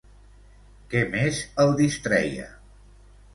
Què 0.93 1.01
més 1.15 1.41
el 1.65 1.75
distreia? 1.83 2.49